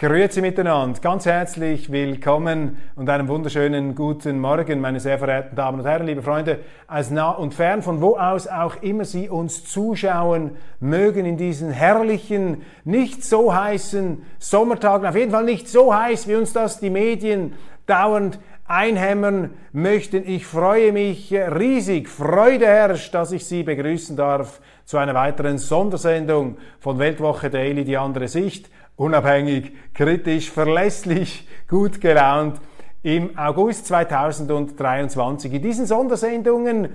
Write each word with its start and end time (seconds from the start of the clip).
Grüezi 0.00 0.40
miteinander, 0.40 0.98
ganz 1.02 1.26
herzlich 1.26 1.92
willkommen 1.92 2.78
und 2.96 3.10
einen 3.10 3.28
wunderschönen 3.28 3.94
guten 3.94 4.38
Morgen, 4.38 4.80
meine 4.80 4.98
sehr 4.98 5.18
verehrten 5.18 5.56
Damen 5.56 5.80
und 5.80 5.86
Herren, 5.86 6.06
liebe 6.06 6.22
Freunde. 6.22 6.60
Aus 6.88 7.10
nah 7.10 7.32
und 7.32 7.52
fern, 7.52 7.82
von 7.82 8.00
wo 8.00 8.16
aus 8.16 8.46
auch 8.46 8.76
immer 8.80 9.04
Sie 9.04 9.28
uns 9.28 9.62
zuschauen 9.64 10.52
mögen 10.80 11.26
in 11.26 11.36
diesen 11.36 11.70
herrlichen, 11.70 12.62
nicht 12.82 13.22
so 13.22 13.54
heißen 13.54 14.22
Sommertagen, 14.38 15.06
auf 15.06 15.16
jeden 15.16 15.32
Fall 15.32 15.44
nicht 15.44 15.68
so 15.68 15.94
heiß, 15.94 16.26
wie 16.28 16.36
uns 16.36 16.54
das 16.54 16.80
die 16.80 16.88
Medien 16.88 17.52
dauernd 17.84 18.38
einhämmern 18.66 19.50
möchten. 19.72 20.26
Ich 20.26 20.46
freue 20.46 20.92
mich 20.92 21.30
riesig, 21.34 22.08
Freude 22.08 22.64
herrscht, 22.64 23.12
dass 23.14 23.32
ich 23.32 23.44
Sie 23.44 23.64
begrüßen 23.64 24.16
darf 24.16 24.62
zu 24.86 24.96
einer 24.96 25.12
weiteren 25.12 25.58
Sondersendung 25.58 26.56
von 26.78 26.98
Weltwoche 26.98 27.50
Daily, 27.50 27.84
die 27.84 27.98
andere 27.98 28.28
Sicht 28.28 28.70
unabhängig, 28.96 29.72
kritisch, 29.94 30.50
verlässlich, 30.50 31.48
gut 31.68 32.00
gelaunt 32.00 32.60
im 33.02 33.38
August 33.38 33.86
2023. 33.86 35.54
In 35.54 35.62
diesen 35.62 35.86
Sondersendungen 35.86 36.90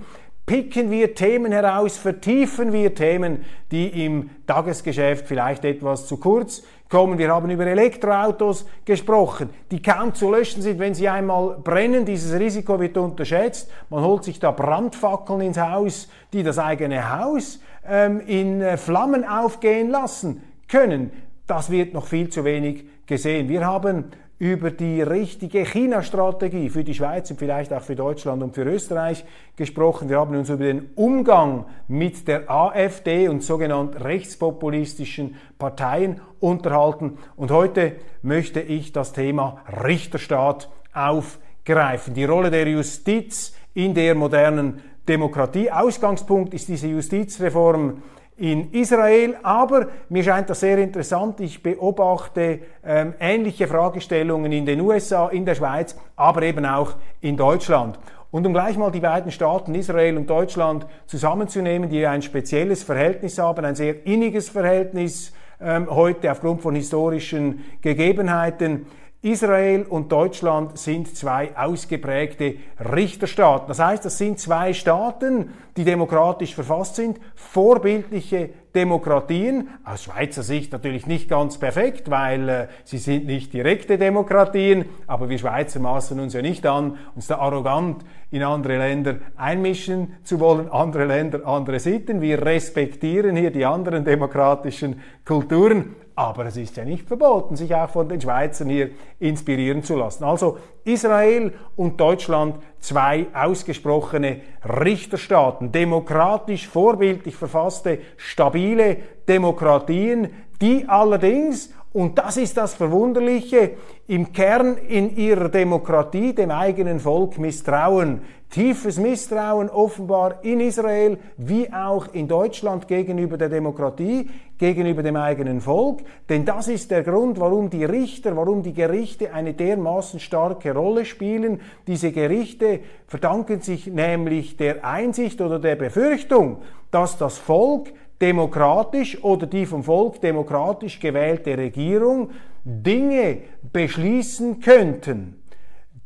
picken 0.46 0.92
wir 0.92 1.14
Themen 1.14 1.50
heraus, 1.50 1.96
vertiefen 1.96 2.72
wir 2.72 2.94
Themen, 2.94 3.44
die 3.72 4.04
im 4.04 4.30
Tagesgeschäft 4.46 5.26
vielleicht 5.26 5.64
etwas 5.64 6.06
zu 6.06 6.18
kurz 6.18 6.62
kommen. 6.88 7.18
Wir 7.18 7.34
haben 7.34 7.50
über 7.50 7.66
Elektroautos 7.66 8.64
gesprochen, 8.84 9.50
die 9.72 9.82
kaum 9.82 10.14
zu 10.14 10.30
löschen 10.30 10.62
sind, 10.62 10.78
wenn 10.78 10.94
sie 10.94 11.08
einmal 11.08 11.56
brennen. 11.58 12.04
Dieses 12.04 12.38
Risiko 12.38 12.78
wird 12.78 12.96
unterschätzt. 12.96 13.68
Man 13.90 14.04
holt 14.04 14.22
sich 14.22 14.38
da 14.38 14.52
Brandfackeln 14.52 15.40
ins 15.40 15.58
Haus, 15.58 16.08
die 16.32 16.44
das 16.44 16.60
eigene 16.60 17.18
Haus 17.18 17.58
ähm, 17.84 18.20
in 18.20 18.60
äh, 18.60 18.76
Flammen 18.76 19.24
aufgehen 19.24 19.90
lassen 19.90 20.44
können 20.68 21.10
das 21.46 21.70
wird 21.70 21.94
noch 21.94 22.06
viel 22.06 22.28
zu 22.28 22.44
wenig 22.44 22.84
gesehen. 23.06 23.48
Wir 23.48 23.64
haben 23.64 24.06
über 24.38 24.70
die 24.70 25.00
richtige 25.00 25.64
China-Strategie 25.64 26.68
für 26.68 26.84
die 26.84 26.92
Schweiz 26.92 27.30
und 27.30 27.38
vielleicht 27.38 27.72
auch 27.72 27.80
für 27.80 27.96
Deutschland 27.96 28.42
und 28.42 28.54
für 28.54 28.64
Österreich 28.64 29.24
gesprochen. 29.56 30.10
Wir 30.10 30.18
haben 30.18 30.36
uns 30.36 30.50
über 30.50 30.64
den 30.64 30.90
Umgang 30.94 31.64
mit 31.88 32.28
der 32.28 32.50
AfD 32.50 33.28
und 33.28 33.42
sogenannten 33.42 33.96
rechtspopulistischen 33.96 35.36
Parteien 35.58 36.20
unterhalten. 36.38 37.16
Und 37.36 37.50
heute 37.50 37.92
möchte 38.20 38.60
ich 38.60 38.92
das 38.92 39.14
Thema 39.14 39.62
Richterstaat 39.84 40.68
aufgreifen. 40.92 42.12
Die 42.12 42.24
Rolle 42.24 42.50
der 42.50 42.68
Justiz 42.68 43.54
in 43.72 43.94
der 43.94 44.14
modernen 44.14 44.82
Demokratie. 45.08 45.70
Ausgangspunkt 45.70 46.52
ist 46.52 46.68
diese 46.68 46.88
Justizreform 46.88 48.02
in 48.36 48.70
Israel, 48.72 49.36
aber 49.42 49.88
mir 50.08 50.22
scheint 50.22 50.50
das 50.50 50.60
sehr 50.60 50.78
interessant. 50.78 51.40
Ich 51.40 51.62
beobachte 51.62 52.60
ähm, 52.84 53.14
ähnliche 53.18 53.66
Fragestellungen 53.66 54.52
in 54.52 54.66
den 54.66 54.80
USA, 54.80 55.28
in 55.28 55.46
der 55.46 55.54
Schweiz, 55.54 55.96
aber 56.16 56.42
eben 56.42 56.66
auch 56.66 56.94
in 57.20 57.36
Deutschland. 57.36 57.98
Und 58.30 58.46
um 58.46 58.52
gleich 58.52 58.76
mal 58.76 58.90
die 58.90 59.00
beiden 59.00 59.30
Staaten 59.30 59.74
Israel 59.74 60.18
und 60.18 60.28
Deutschland 60.28 60.86
zusammenzunehmen, 61.06 61.88
die 61.88 62.06
ein 62.06 62.20
spezielles 62.20 62.82
Verhältnis 62.82 63.38
haben, 63.38 63.64
ein 63.64 63.74
sehr 63.74 64.04
inniges 64.04 64.50
Verhältnis 64.50 65.32
ähm, 65.58 65.88
heute 65.88 66.30
aufgrund 66.30 66.60
von 66.60 66.74
historischen 66.74 67.64
Gegebenheiten, 67.80 68.86
Israel 69.26 69.84
und 69.88 70.12
Deutschland 70.12 70.78
sind 70.78 71.16
zwei 71.16 71.50
ausgeprägte 71.56 72.54
Richterstaaten. 72.78 73.66
Das 73.66 73.80
heißt, 73.80 74.04
das 74.04 74.18
sind 74.18 74.38
zwei 74.38 74.72
Staaten, 74.72 75.50
die 75.76 75.82
demokratisch 75.82 76.54
verfasst 76.54 76.94
sind, 76.94 77.18
vorbildliche 77.34 78.50
Demokratien, 78.72 79.68
aus 79.84 80.04
Schweizer 80.04 80.44
Sicht 80.44 80.70
natürlich 80.70 81.08
nicht 81.08 81.28
ganz 81.28 81.58
perfekt, 81.58 82.08
weil 82.08 82.48
äh, 82.48 82.68
sie 82.84 82.98
sind 82.98 83.26
nicht 83.26 83.52
direkte 83.52 83.98
Demokratien, 83.98 84.84
aber 85.08 85.28
wir 85.28 85.38
Schweizer 85.38 85.80
maßen 85.80 86.20
uns 86.20 86.32
ja 86.32 86.42
nicht 86.42 86.64
an, 86.64 86.96
uns 87.16 87.26
da 87.26 87.38
arrogant 87.38 88.04
in 88.30 88.44
andere 88.44 88.78
Länder 88.78 89.16
einmischen 89.36 90.14
zu 90.22 90.38
wollen, 90.38 90.70
andere 90.70 91.04
Länder, 91.04 91.44
andere 91.46 91.80
Sitten. 91.80 92.20
Wir 92.20 92.44
respektieren 92.46 93.34
hier 93.34 93.50
die 93.50 93.64
anderen 93.64 94.04
demokratischen 94.04 95.00
Kulturen, 95.24 95.96
aber 96.16 96.46
es 96.46 96.56
ist 96.56 96.76
ja 96.78 96.84
nicht 96.84 97.06
verboten, 97.06 97.56
sich 97.56 97.74
auch 97.74 97.90
von 97.90 98.08
den 98.08 98.20
Schweizern 98.20 98.70
hier 98.70 98.90
inspirieren 99.20 99.82
zu 99.82 99.96
lassen. 99.96 100.24
Also 100.24 100.56
Israel 100.84 101.52
und 101.76 102.00
Deutschland, 102.00 102.56
zwei 102.80 103.26
ausgesprochene 103.34 104.40
Richterstaaten, 104.64 105.72
demokratisch 105.72 106.66
vorbildlich 106.66 107.36
verfasste, 107.36 107.98
stabile 108.16 108.96
Demokratien, 109.28 110.30
die 110.60 110.88
allerdings 110.88 111.70
und 111.96 112.18
das 112.18 112.36
ist 112.36 112.58
das 112.58 112.74
Verwunderliche, 112.74 113.70
im 114.06 114.30
Kern 114.30 114.76
in 114.76 115.16
ihrer 115.16 115.48
Demokratie 115.48 116.34
dem 116.34 116.50
eigenen 116.50 117.00
Volk 117.00 117.38
misstrauen. 117.38 118.20
Tiefes 118.50 118.98
Misstrauen 118.98 119.68
offenbar 119.68 120.42
in 120.42 120.60
Israel 120.60 121.18
wie 121.36 121.70
auch 121.72 122.14
in 122.14 122.28
Deutschland 122.28 122.88
gegenüber 122.88 123.36
der 123.36 123.48
Demokratie, 123.48 124.30
gegenüber 124.56 125.02
dem 125.02 125.16
eigenen 125.16 125.60
Volk. 125.60 126.00
Denn 126.28 126.44
das 126.44 126.68
ist 126.68 126.90
der 126.90 127.02
Grund, 127.02 127.38
warum 127.38 127.68
die 127.68 127.84
Richter, 127.84 128.36
warum 128.36 128.62
die 128.62 128.72
Gerichte 128.72 129.34
eine 129.34 129.52
dermaßen 129.52 130.20
starke 130.20 130.72
Rolle 130.72 131.04
spielen. 131.04 131.60
Diese 131.86 132.12
Gerichte 132.12 132.80
verdanken 133.06 133.60
sich 133.60 133.88
nämlich 133.88 134.56
der 134.56 134.84
Einsicht 134.84 135.40
oder 135.40 135.58
der 135.58 135.76
Befürchtung, 135.76 136.62
dass 136.90 137.18
das 137.18 137.36
Volk 137.36 137.92
demokratisch 138.20 139.22
oder 139.22 139.46
die 139.46 139.66
vom 139.66 139.82
Volk 139.82 140.20
demokratisch 140.20 141.00
gewählte 141.00 141.58
Regierung 141.58 142.30
Dinge 142.64 143.38
beschließen 143.72 144.60
könnten, 144.60 145.42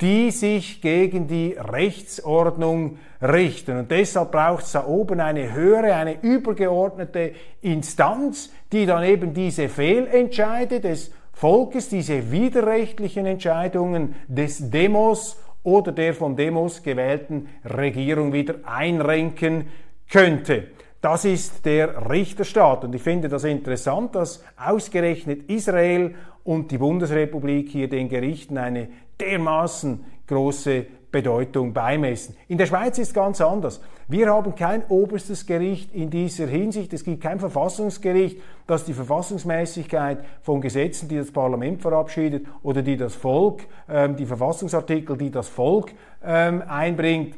die 0.00 0.30
sich 0.30 0.80
gegen 0.80 1.26
die 1.26 1.56
Rechtsordnung 1.58 2.98
richten. 3.20 3.78
Und 3.78 3.90
deshalb 3.90 4.32
braucht 4.32 4.64
es 4.64 4.72
da 4.72 4.86
oben 4.86 5.20
eine 5.20 5.52
höhere, 5.52 5.94
eine 5.94 6.22
übergeordnete 6.22 7.32
Instanz, 7.60 8.50
die 8.72 8.86
dann 8.86 9.04
eben 9.04 9.34
diese 9.34 9.68
Fehlentscheide 9.68 10.80
des 10.80 11.12
Volkes, 11.32 11.88
diese 11.88 12.32
widerrechtlichen 12.32 13.26
Entscheidungen 13.26 14.14
des 14.26 14.70
Demos 14.70 15.38
oder 15.62 15.92
der 15.92 16.14
von 16.14 16.36
Demos 16.36 16.82
gewählten 16.82 17.48
Regierung 17.64 18.32
wieder 18.32 18.56
einrenken 18.64 19.66
könnte. 20.10 20.68
Das 21.00 21.24
ist 21.24 21.64
der 21.64 22.10
Richterstaat. 22.10 22.84
Und 22.84 22.94
ich 22.94 23.02
finde 23.02 23.28
das 23.28 23.44
interessant, 23.44 24.14
dass 24.14 24.44
ausgerechnet 24.56 25.50
Israel 25.50 26.14
und 26.44 26.70
die 26.70 26.78
Bundesrepublik 26.78 27.70
hier 27.70 27.88
den 27.88 28.08
Gerichten 28.08 28.58
eine 28.58 28.88
dermaßen 29.20 30.04
große 30.26 30.86
Bedeutung 31.10 31.72
beimessen. 31.72 32.36
In 32.48 32.58
der 32.58 32.66
Schweiz 32.66 32.98
ist 32.98 33.12
ganz 33.12 33.40
anders. 33.40 33.80
Wir 34.06 34.28
haben 34.28 34.54
kein 34.54 34.84
oberstes 34.88 35.46
Gericht 35.46 35.92
in 35.92 36.10
dieser 36.10 36.46
Hinsicht. 36.46 36.92
Es 36.92 37.04
gibt 37.04 37.20
kein 37.20 37.40
Verfassungsgericht, 37.40 38.40
das 38.66 38.84
die 38.84 38.92
Verfassungsmäßigkeit 38.92 40.24
von 40.42 40.60
Gesetzen, 40.60 41.08
die 41.08 41.16
das 41.16 41.32
Parlament 41.32 41.82
verabschiedet 41.82 42.46
oder 42.62 42.82
die 42.82 42.96
das 42.96 43.14
Volk, 43.14 43.66
ähm, 43.88 44.16
die 44.16 44.26
Verfassungsartikel, 44.26 45.16
die 45.16 45.30
das 45.30 45.48
Volk 45.48 45.92
ähm, 46.24 46.62
einbringt, 46.66 47.36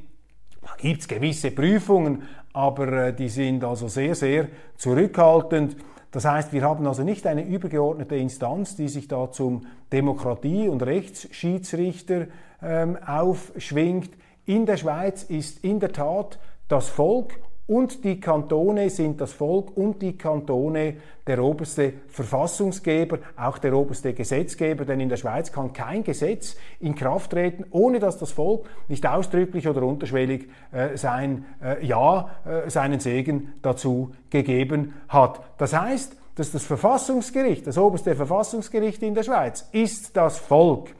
da 0.62 0.70
gibt 0.78 1.00
es 1.00 1.08
gewisse 1.08 1.50
Prüfungen, 1.50 2.22
aber 2.52 3.08
äh, 3.08 3.14
die 3.14 3.28
sind 3.28 3.64
also 3.64 3.88
sehr, 3.88 4.14
sehr 4.14 4.48
zurückhaltend. 4.76 5.76
Das 6.12 6.26
heißt, 6.26 6.52
wir 6.52 6.62
haben 6.62 6.86
also 6.86 7.02
nicht 7.02 7.26
eine 7.26 7.42
übergeordnete 7.42 8.16
Instanz, 8.16 8.76
die 8.76 8.88
sich 8.88 9.08
da 9.08 9.32
zum 9.32 9.66
Demokratie- 9.92 10.68
und 10.68 10.82
Rechtsschiedsrichter 10.82 12.26
ähm, 12.62 12.98
aufschwingt. 13.04 14.10
In 14.44 14.66
der 14.66 14.76
Schweiz 14.76 15.22
ist 15.22 15.64
in 15.64 15.80
der 15.80 15.92
Tat 15.92 16.38
das 16.68 16.90
Volk 16.90 17.40
und 17.72 18.04
die 18.04 18.20
Kantone 18.20 18.90
sind 18.90 19.18
das 19.18 19.32
Volk 19.32 19.74
und 19.78 20.02
die 20.02 20.18
Kantone 20.18 20.96
der 21.26 21.42
oberste 21.42 21.94
Verfassungsgeber, 22.08 23.18
auch 23.34 23.56
der 23.56 23.74
oberste 23.74 24.12
Gesetzgeber, 24.12 24.84
denn 24.84 25.00
in 25.00 25.08
der 25.08 25.16
Schweiz 25.16 25.50
kann 25.52 25.72
kein 25.72 26.04
Gesetz 26.04 26.56
in 26.80 26.94
Kraft 26.94 27.30
treten, 27.30 27.64
ohne 27.70 27.98
dass 27.98 28.18
das 28.18 28.30
Volk 28.30 28.68
nicht 28.88 29.06
ausdrücklich 29.06 29.66
oder 29.66 29.84
unterschwellig 29.84 30.50
äh, 30.70 30.98
sein 30.98 31.46
äh, 31.64 31.82
Ja, 31.86 32.28
äh, 32.44 32.68
seinen 32.68 33.00
Segen 33.00 33.54
dazu 33.62 34.12
gegeben 34.28 34.92
hat. 35.08 35.40
Das 35.56 35.72
heißt, 35.72 36.14
dass 36.34 36.52
das 36.52 36.64
Verfassungsgericht, 36.64 37.66
das 37.66 37.78
oberste 37.78 38.14
Verfassungsgericht 38.14 39.02
in 39.02 39.14
der 39.14 39.22
Schweiz, 39.22 39.66
ist 39.72 40.14
das 40.14 40.36
Volk. 40.36 40.90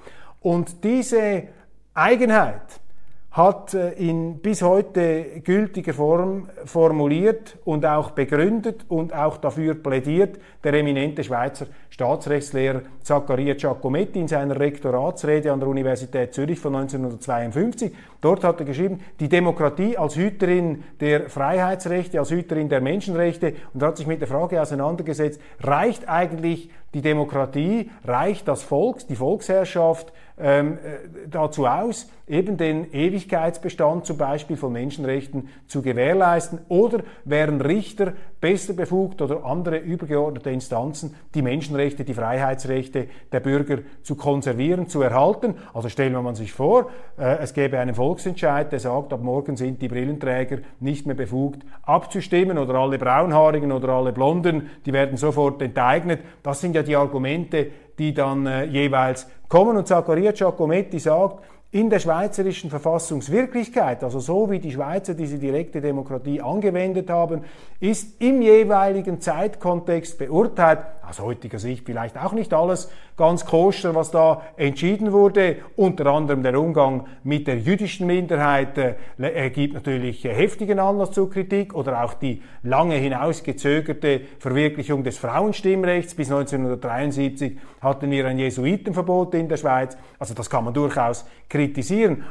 Und 0.40 0.84
diese 0.84 1.48
Eigenheit 1.92 2.81
hat 3.32 3.72
äh, 3.72 3.92
in 3.92 4.38
bis 4.40 4.62
heute 4.62 5.40
gültiger 5.42 5.94
Form 5.94 6.48
formuliert 6.66 7.56
und 7.64 7.86
auch 7.86 8.10
begründet 8.10 8.84
und 8.88 9.14
auch 9.14 9.38
dafür 9.38 9.74
plädiert 9.74 10.38
der 10.62 10.74
eminente 10.74 11.24
Schweizer 11.24 11.66
Staatsrechtslehrer 11.88 12.82
Zaccaria 13.02 13.54
Giacometti 13.54 14.20
in 14.20 14.28
seiner 14.28 14.58
Rektoratsrede 14.58 15.52
an 15.52 15.60
der 15.60 15.68
Universität 15.68 16.32
Zürich 16.32 16.58
von 16.58 16.74
1952. 16.74 17.92
Dort 18.20 18.44
hat 18.44 18.60
er 18.60 18.66
geschrieben, 18.66 19.00
die 19.20 19.28
Demokratie 19.28 19.98
als 19.98 20.16
Hüterin 20.16 20.84
der 21.00 21.28
Freiheitsrechte, 21.28 22.18
als 22.18 22.30
Hüterin 22.30 22.68
der 22.68 22.80
Menschenrechte 22.80 23.54
und 23.74 23.82
hat 23.82 23.96
sich 23.96 24.06
mit 24.06 24.20
der 24.20 24.28
Frage 24.28 24.60
auseinandergesetzt, 24.60 25.40
reicht 25.60 26.08
eigentlich 26.08 26.70
die 26.94 27.02
Demokratie, 27.02 27.90
reicht 28.04 28.48
das 28.48 28.62
Volk, 28.62 29.06
die 29.08 29.16
Volksherrschaft 29.16 30.12
ähm, 30.38 30.78
äh, 30.78 31.28
dazu 31.28 31.66
aus, 31.66 32.10
eben 32.28 32.56
den 32.56 32.92
Ewigkeitsbestand 32.92 34.06
zum 34.06 34.16
Beispiel 34.16 34.56
von 34.56 34.72
Menschenrechten 34.72 35.48
zu 35.66 35.82
gewährleisten 35.82 36.60
oder 36.68 37.00
wären 37.24 37.60
Richter 37.60 38.12
besser 38.40 38.74
befugt 38.74 39.22
oder 39.22 39.44
andere 39.44 39.78
übergeordnete 39.78 40.50
Instanzen, 40.50 41.14
die 41.34 41.42
Menschenrechte, 41.42 42.04
die 42.04 42.14
Freiheitsrechte 42.14 43.06
der 43.30 43.40
Bürger 43.40 43.78
zu 44.02 44.16
konservieren, 44.16 44.88
zu 44.88 45.02
erhalten. 45.02 45.54
Also 45.74 45.88
stellen 45.88 46.12
wir 46.12 46.34
sich 46.34 46.52
vor, 46.52 46.90
äh, 47.18 47.38
es 47.38 47.54
gäbe 47.54 47.78
einen 47.78 47.94
Volksentscheid, 47.94 48.72
der 48.72 48.80
sagt, 48.80 49.12
ab 49.12 49.22
morgen 49.22 49.56
sind 49.56 49.80
die 49.82 49.88
Brillenträger 49.88 50.58
nicht 50.80 51.06
mehr 51.06 51.16
befugt 51.16 51.62
abzustimmen 51.82 52.58
oder 52.58 52.74
alle 52.74 52.98
Braunhaarigen 52.98 53.72
oder 53.72 53.90
alle 53.90 54.12
Blonden, 54.12 54.70
die 54.86 54.92
werden 54.92 55.16
sofort 55.16 55.60
enteignet. 55.62 56.20
Das 56.42 56.60
sind 56.60 56.74
ja 56.74 56.82
die 56.82 56.96
Argumente, 56.96 57.68
die 57.98 58.14
dann 58.14 58.46
äh, 58.46 58.64
jeweils 58.64 59.28
kommen. 59.48 59.76
Und 59.76 59.86
Zaccaria 59.86 60.32
Giacometti 60.32 60.98
sagt, 60.98 61.44
in 61.72 61.88
der 61.88 62.00
schweizerischen 62.00 62.68
Verfassungswirklichkeit, 62.68 64.04
also 64.04 64.20
so 64.20 64.50
wie 64.50 64.58
die 64.58 64.72
Schweizer 64.72 65.14
diese 65.14 65.38
direkte 65.38 65.80
Demokratie 65.80 66.42
angewendet 66.42 67.08
haben, 67.08 67.44
ist 67.80 68.20
im 68.20 68.42
jeweiligen 68.42 69.22
Zeitkontext 69.22 70.18
beurteilt, 70.18 70.80
aus 71.08 71.18
heutiger 71.20 71.58
Sicht 71.58 71.84
vielleicht 71.86 72.16
auch 72.18 72.32
nicht 72.32 72.52
alles 72.52 72.90
ganz 73.16 73.44
koscher, 73.44 73.94
was 73.94 74.10
da 74.10 74.42
entschieden 74.56 75.12
wurde. 75.12 75.56
Unter 75.76 76.06
anderem 76.06 76.42
der 76.42 76.58
Umgang 76.58 77.06
mit 77.24 77.46
der 77.46 77.58
jüdischen 77.58 78.06
Minderheit 78.06 78.78
äh, 78.78 79.50
gibt 79.50 79.74
natürlich 79.74 80.24
äh, 80.24 80.34
heftigen 80.34 80.78
Anlass 80.78 81.12
zur 81.12 81.30
Kritik 81.30 81.74
oder 81.74 82.04
auch 82.04 82.14
die 82.14 82.42
lange 82.62 82.96
hinausgezögerte 82.96 84.20
Verwirklichung 84.38 85.04
des 85.04 85.18
Frauenstimmrechts. 85.18 86.14
Bis 86.14 86.30
1973 86.30 87.58
hatten 87.80 88.10
wir 88.10 88.26
ein 88.26 88.38
Jesuitenverbot 88.38 89.34
in 89.34 89.48
der 89.48 89.56
Schweiz. 89.56 89.96
Also 90.18 90.34
das 90.34 90.48
kann 90.48 90.64
man 90.64 90.74
durchaus 90.74 91.26
kritisieren. 91.48 91.61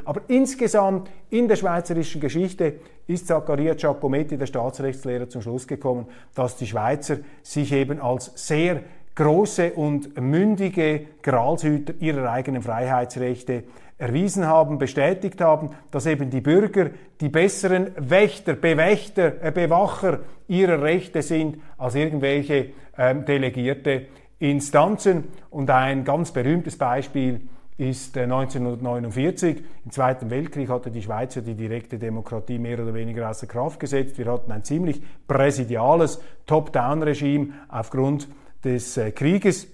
Aber 0.04 0.22
insgesamt 0.28 1.10
in 1.30 1.48
der 1.48 1.56
schweizerischen 1.56 2.20
Geschichte 2.20 2.74
ist 3.06 3.26
Zaccaria 3.26 3.74
Giacometti, 3.74 4.36
der 4.36 4.46
Staatsrechtslehrer, 4.46 5.28
zum 5.28 5.42
Schluss 5.42 5.66
gekommen, 5.66 6.06
dass 6.34 6.56
die 6.56 6.66
Schweizer 6.66 7.18
sich 7.42 7.72
eben 7.72 8.00
als 8.00 8.32
sehr 8.34 8.80
große 9.14 9.72
und 9.72 10.18
mündige 10.20 11.06
Gralshüter 11.22 11.94
ihrer 12.00 12.30
eigenen 12.30 12.62
Freiheitsrechte 12.62 13.64
erwiesen 13.98 14.46
haben, 14.46 14.78
bestätigt 14.78 15.40
haben, 15.40 15.70
dass 15.90 16.06
eben 16.06 16.30
die 16.30 16.40
Bürger 16.40 16.90
die 17.20 17.28
besseren 17.28 17.92
Wächter, 17.96 18.54
Bewächter, 18.54 19.42
äh, 19.42 19.52
Bewacher 19.52 20.20
ihrer 20.48 20.82
Rechte 20.82 21.22
sind 21.22 21.58
als 21.78 21.94
irgendwelche 21.94 22.70
ähm, 22.98 23.24
delegierte 23.24 24.06
Instanzen. 24.38 25.24
Und 25.50 25.70
ein 25.70 26.04
ganz 26.04 26.32
berühmtes 26.32 26.76
Beispiel 26.76 27.42
ist 27.78 28.16
1949. 28.16 29.56
Äh, 29.56 29.62
Im 29.84 29.90
Zweiten 29.90 30.30
Weltkrieg 30.30 30.68
hatte 30.68 30.90
die 30.90 31.02
Schweiz 31.02 31.34
ja 31.34 31.42
die 31.42 31.54
direkte 31.54 31.98
Demokratie 31.98 32.58
mehr 32.58 32.80
oder 32.80 32.94
weniger 32.94 33.28
außer 33.28 33.46
Kraft 33.46 33.80
gesetzt. 33.80 34.18
Wir 34.18 34.26
hatten 34.26 34.52
ein 34.52 34.64
ziemlich 34.64 35.02
präsidiales 35.26 36.20
Top-Down-Regime 36.46 37.48
aufgrund 37.68 38.28
des 38.64 38.96
äh, 38.96 39.10
Krieges. 39.12 39.66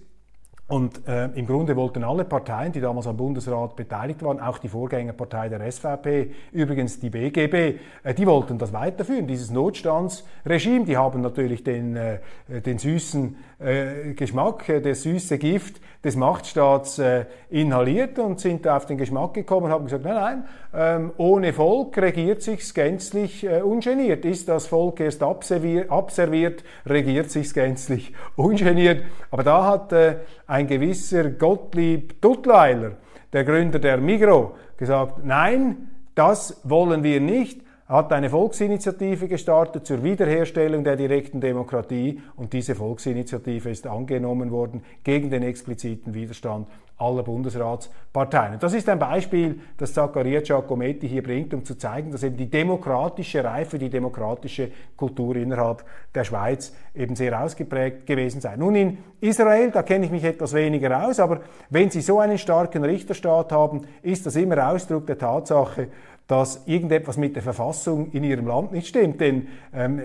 Und 0.68 1.08
äh, 1.08 1.28
im 1.28 1.46
Grunde 1.46 1.74
wollten 1.76 2.04
alle 2.04 2.26
Parteien, 2.26 2.72
die 2.72 2.80
damals 2.82 3.06
am 3.06 3.16
Bundesrat 3.16 3.74
beteiligt 3.74 4.22
waren, 4.22 4.38
auch 4.38 4.58
die 4.58 4.68
Vorgängerpartei 4.68 5.48
der 5.48 5.72
SVP, 5.72 6.30
übrigens 6.52 7.00
die 7.00 7.08
BGB, 7.08 7.80
äh, 8.02 8.14
die 8.14 8.26
wollten 8.26 8.58
das 8.58 8.74
weiterführen, 8.74 9.26
dieses 9.26 9.50
Notstandsregime. 9.50 10.84
Die 10.84 10.98
haben 10.98 11.22
natürlich 11.22 11.64
den, 11.64 11.96
äh, 11.96 12.20
den 12.48 12.78
süßen 12.78 13.36
äh, 13.58 14.14
Geschmack, 14.14 14.68
äh, 14.68 14.80
das 14.80 15.02
süße 15.02 15.38
Gift 15.38 15.80
des 16.04 16.14
Machtstaats 16.14 16.98
äh, 16.98 17.24
inhaliert 17.50 18.18
und 18.18 18.38
sind 18.38 18.68
auf 18.68 18.86
den 18.86 18.98
Geschmack 18.98 19.34
gekommen 19.34 19.66
und 19.66 19.72
haben 19.72 19.84
gesagt, 19.84 20.04
nein, 20.04 20.14
nein, 20.14 20.44
ähm, 20.72 21.12
ohne 21.16 21.52
Volk 21.52 21.98
regiert 21.98 22.40
sich's 22.42 22.72
gänzlich 22.72 23.44
äh, 23.44 23.60
ungeniert. 23.62 24.24
Ist 24.24 24.48
das 24.48 24.68
Volk 24.68 25.00
erst 25.00 25.22
abserviert, 25.22 26.64
regiert 26.86 27.30
sich's 27.30 27.52
gänzlich 27.52 28.12
ungeniert. 28.36 29.04
Aber 29.30 29.42
da 29.42 29.64
hat 29.64 29.92
äh, 29.92 30.16
ein 30.46 30.68
gewisser 30.68 31.30
Gottlieb 31.30 32.20
Duttweiler, 32.20 32.92
der 33.32 33.44
Gründer 33.44 33.80
der 33.80 33.98
Migro, 33.98 34.54
gesagt, 34.76 35.24
nein, 35.24 35.90
das 36.14 36.60
wollen 36.62 37.02
wir 37.02 37.20
nicht 37.20 37.62
hat 37.88 38.12
eine 38.12 38.28
Volksinitiative 38.28 39.28
gestartet 39.28 39.86
zur 39.86 40.02
Wiederherstellung 40.02 40.84
der 40.84 40.96
direkten 40.96 41.40
Demokratie 41.40 42.20
und 42.36 42.52
diese 42.52 42.74
Volksinitiative 42.74 43.70
ist 43.70 43.86
angenommen 43.86 44.50
worden 44.50 44.82
gegen 45.02 45.30
den 45.30 45.42
expliziten 45.42 46.12
Widerstand 46.12 46.68
aller 46.98 47.22
Bundesratsparteien. 47.22 48.58
das 48.58 48.74
ist 48.74 48.88
ein 48.88 48.98
Beispiel, 48.98 49.60
das 49.76 49.94
Zaccaria 49.94 50.40
Giacometti 50.40 51.08
hier 51.08 51.22
bringt, 51.22 51.54
um 51.54 51.64
zu 51.64 51.78
zeigen, 51.78 52.10
dass 52.10 52.24
eben 52.24 52.36
die 52.36 52.50
demokratische 52.50 53.42
Reife, 53.42 53.78
die 53.78 53.88
demokratische 53.88 54.72
Kultur 54.96 55.36
innerhalb 55.36 55.84
der 56.12 56.24
Schweiz 56.24 56.74
eben 56.94 57.14
sehr 57.14 57.40
ausgeprägt 57.40 58.04
gewesen 58.04 58.40
sei. 58.40 58.56
Nun 58.56 58.74
in 58.74 58.98
Israel, 59.20 59.70
da 59.70 59.82
kenne 59.82 60.06
ich 60.06 60.10
mich 60.10 60.24
etwas 60.24 60.52
weniger 60.54 61.06
aus, 61.06 61.20
aber 61.20 61.40
wenn 61.70 61.88
Sie 61.88 62.00
so 62.00 62.18
einen 62.18 62.36
starken 62.36 62.84
Richterstaat 62.84 63.52
haben, 63.52 63.82
ist 64.02 64.26
das 64.26 64.34
immer 64.34 64.72
Ausdruck 64.72 65.06
der 65.06 65.18
Tatsache, 65.18 65.88
dass 66.28 66.62
irgendetwas 66.66 67.16
mit 67.16 67.34
der 67.34 67.42
Verfassung 67.42 68.12
in 68.12 68.22
ihrem 68.22 68.46
Land 68.46 68.70
nicht 68.72 68.86
stimmt. 68.86 69.20
Denn 69.20 69.48
ähm 69.74 70.00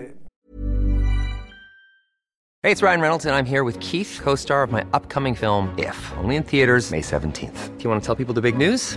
Hey, 2.64 2.72
it's 2.72 2.82
Ryan 2.82 3.00
Reynolds 3.02 3.26
and 3.26 3.34
I'm 3.34 3.44
here 3.44 3.62
with 3.62 3.78
Keith, 3.80 4.20
co-star 4.22 4.62
of 4.62 4.72
my 4.72 4.84
upcoming 4.94 5.34
film 5.34 5.68
If, 5.78 6.12
only 6.16 6.36
in 6.36 6.42
theaters 6.42 6.90
May 6.90 7.02
17th. 7.02 7.76
Do 7.76 7.84
you 7.84 7.90
want 7.90 8.02
to 8.02 8.06
tell 8.06 8.16
people 8.16 8.34
the 8.34 8.40
big 8.40 8.56
news? 8.56 8.96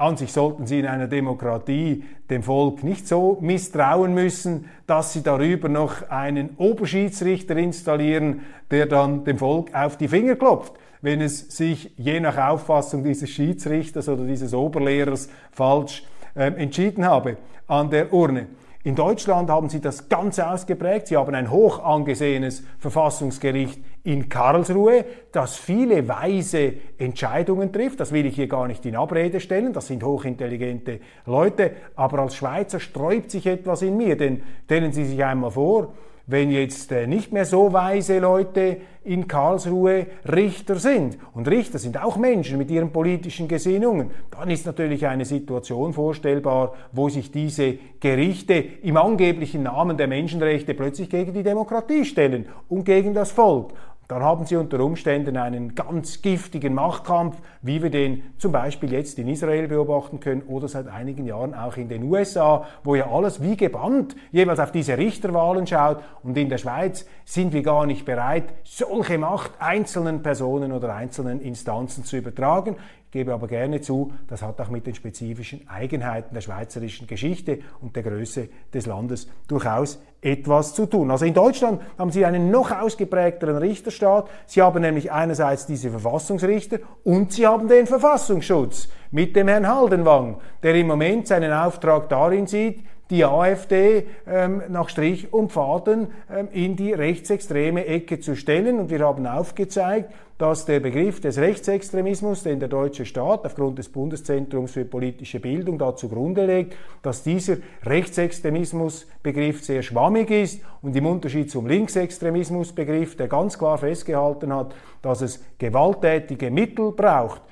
An 0.00 0.16
sich 0.16 0.32
sollten 0.32 0.66
Sie 0.66 0.78
in 0.78 0.86
einer 0.86 1.08
Demokratie 1.08 2.04
dem 2.30 2.42
Volk 2.42 2.82
nicht 2.82 3.06
so 3.06 3.36
misstrauen 3.42 4.14
müssen, 4.14 4.64
dass 4.86 5.12
Sie 5.12 5.22
darüber 5.22 5.68
noch 5.68 6.08
einen 6.08 6.56
Oberschiedsrichter 6.56 7.54
installieren, 7.58 8.40
der 8.70 8.86
dann 8.86 9.24
dem 9.24 9.36
Volk 9.36 9.74
auf 9.74 9.98
die 9.98 10.08
Finger 10.08 10.36
klopft 10.36 10.72
wenn 11.02 11.22
es 11.22 11.56
sich 11.56 11.94
je 11.96 12.20
nach 12.20 12.36
Auffassung 12.36 13.02
dieses 13.04 13.30
Schiedsrichters 13.30 14.06
oder 14.10 14.24
dieses 14.24 14.52
Oberlehrers 14.52 15.30
falsch 15.50 16.02
äh, 16.34 16.52
entschieden 16.52 17.06
habe 17.06 17.38
an 17.66 17.88
der 17.88 18.12
Urne. 18.12 18.48
In 18.82 18.94
Deutschland 18.94 19.48
haben 19.48 19.68
sie 19.68 19.80
das 19.80 20.08
ganz 20.08 20.38
ausgeprägt. 20.38 21.06
Sie 21.06 21.16
haben 21.16 21.34
ein 21.34 21.50
hoch 21.50 21.82
angesehenes 21.82 22.62
Verfassungsgericht 22.78 23.80
in 24.04 24.28
Karlsruhe, 24.28 25.04
das 25.32 25.56
viele 25.56 26.08
weise 26.08 26.74
Entscheidungen 26.98 27.72
trifft. 27.72 28.00
Das 28.00 28.12
will 28.12 28.26
ich 28.26 28.34
hier 28.34 28.48
gar 28.48 28.66
nicht 28.66 28.84
in 28.86 28.96
Abrede 28.96 29.40
stellen. 29.40 29.72
Das 29.72 29.86
sind 29.86 30.02
hochintelligente 30.02 31.00
Leute. 31.26 31.72
Aber 31.96 32.20
als 32.20 32.36
Schweizer 32.36 32.80
sträubt 32.80 33.30
sich 33.30 33.46
etwas 33.46 33.82
in 33.82 33.96
mir. 33.96 34.16
Denn 34.16 34.42
stellen 34.64 34.92
Sie 34.92 35.04
sich 35.04 35.22
einmal 35.22 35.50
vor, 35.50 35.92
wenn 36.30 36.50
jetzt 36.50 36.92
äh, 36.92 37.06
nicht 37.06 37.32
mehr 37.32 37.44
so 37.44 37.72
weise 37.72 38.20
Leute 38.20 38.78
in 39.02 39.26
Karlsruhe 39.26 40.06
Richter 40.30 40.76
sind. 40.76 41.18
Und 41.32 41.48
Richter 41.48 41.78
sind 41.78 42.00
auch 42.02 42.16
Menschen 42.16 42.58
mit 42.58 42.70
ihren 42.70 42.92
politischen 42.92 43.48
Gesinnungen. 43.48 44.10
Dann 44.30 44.50
ist 44.50 44.66
natürlich 44.66 45.06
eine 45.06 45.24
Situation 45.24 45.92
vorstellbar, 45.92 46.74
wo 46.92 47.08
sich 47.08 47.32
diese 47.32 47.78
Gerichte 47.98 48.54
im 48.54 48.96
angeblichen 48.96 49.64
Namen 49.64 49.96
der 49.96 50.06
Menschenrechte 50.06 50.74
plötzlich 50.74 51.10
gegen 51.10 51.32
die 51.32 51.42
Demokratie 51.42 52.04
stellen 52.04 52.46
und 52.68 52.84
gegen 52.84 53.14
das 53.14 53.32
Volk. 53.32 53.72
Dann 54.10 54.24
haben 54.24 54.44
sie 54.44 54.56
unter 54.56 54.80
Umständen 54.80 55.36
einen 55.36 55.76
ganz 55.76 56.20
giftigen 56.20 56.74
Machtkampf, 56.74 57.36
wie 57.62 57.80
wir 57.80 57.90
den 57.90 58.24
zum 58.38 58.50
Beispiel 58.50 58.92
jetzt 58.92 59.20
in 59.20 59.28
Israel 59.28 59.68
beobachten 59.68 60.18
können 60.18 60.42
oder 60.48 60.66
seit 60.66 60.88
einigen 60.88 61.26
Jahren 61.26 61.54
auch 61.54 61.76
in 61.76 61.88
den 61.88 62.02
USA, 62.02 62.66
wo 62.82 62.96
ja 62.96 63.08
alles 63.08 63.40
wie 63.40 63.56
gebannt 63.56 64.16
jeweils 64.32 64.58
auf 64.58 64.72
diese 64.72 64.98
Richterwahlen 64.98 65.64
schaut. 65.68 65.98
Und 66.24 66.36
in 66.36 66.48
der 66.48 66.58
Schweiz 66.58 67.06
sind 67.24 67.52
wir 67.52 67.62
gar 67.62 67.86
nicht 67.86 68.04
bereit, 68.04 68.46
solche 68.64 69.16
Macht 69.16 69.52
einzelnen 69.60 70.24
Personen 70.24 70.72
oder 70.72 70.92
einzelnen 70.92 71.40
Instanzen 71.40 72.02
zu 72.02 72.16
übertragen. 72.16 72.74
Gebe 73.10 73.34
aber 73.34 73.48
gerne 73.48 73.80
zu, 73.80 74.12
das 74.28 74.40
hat 74.42 74.60
auch 74.60 74.68
mit 74.70 74.86
den 74.86 74.94
spezifischen 74.94 75.68
Eigenheiten 75.68 76.32
der 76.32 76.42
schweizerischen 76.42 77.08
Geschichte 77.08 77.58
und 77.80 77.96
der 77.96 78.04
Größe 78.04 78.48
des 78.72 78.86
Landes 78.86 79.28
durchaus 79.48 80.00
etwas 80.20 80.74
zu 80.74 80.86
tun. 80.86 81.10
Also 81.10 81.24
in 81.24 81.34
Deutschland 81.34 81.80
haben 81.98 82.12
Sie 82.12 82.24
einen 82.24 82.52
noch 82.52 82.70
ausgeprägteren 82.70 83.56
Richterstaat. 83.56 84.28
Sie 84.46 84.62
haben 84.62 84.82
nämlich 84.82 85.10
einerseits 85.10 85.66
diese 85.66 85.90
Verfassungsrichter 85.90 86.78
und 87.02 87.32
Sie 87.32 87.48
haben 87.48 87.66
den 87.66 87.88
Verfassungsschutz 87.88 88.88
mit 89.10 89.34
dem 89.34 89.48
Herrn 89.48 89.66
Haldenwang, 89.66 90.40
der 90.62 90.76
im 90.76 90.86
Moment 90.86 91.26
seinen 91.26 91.52
Auftrag 91.52 92.08
darin 92.10 92.46
sieht, 92.46 92.84
die 93.10 93.24
AfD 93.24 94.06
ähm, 94.26 94.62
nach 94.68 94.88
Strich 94.88 95.32
und 95.32 95.50
Faden 95.50 96.08
ähm, 96.30 96.48
in 96.52 96.76
die 96.76 96.92
rechtsextreme 96.92 97.86
Ecke 97.86 98.20
zu 98.20 98.36
stellen. 98.36 98.78
Und 98.78 98.90
wir 98.90 99.00
haben 99.00 99.26
aufgezeigt, 99.26 100.12
dass 100.40 100.64
der 100.64 100.80
Begriff 100.80 101.20
des 101.20 101.36
Rechtsextremismus, 101.36 102.44
den 102.44 102.60
der 102.60 102.70
deutsche 102.70 103.04
Staat 103.04 103.44
aufgrund 103.44 103.78
des 103.78 103.90
Bundeszentrums 103.90 104.72
für 104.72 104.86
politische 104.86 105.38
Bildung 105.38 105.76
da 105.76 105.94
zugrunde 105.94 106.46
legt, 106.46 106.74
dass 107.02 107.22
dieser 107.22 107.58
Rechtsextremismusbegriff 107.84 109.62
sehr 109.62 109.82
schwammig 109.82 110.30
ist 110.30 110.62
und 110.80 110.96
im 110.96 111.04
Unterschied 111.04 111.50
zum 111.50 111.66
Linksextremismusbegriff, 111.66 113.18
der 113.18 113.28
ganz 113.28 113.58
klar 113.58 113.76
festgehalten 113.76 114.54
hat, 114.54 114.74
dass 115.02 115.20
es 115.20 115.44
gewalttätige 115.58 116.50
Mittel 116.50 116.92
braucht, 116.92 117.42